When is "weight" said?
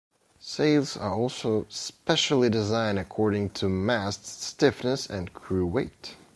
5.67-6.15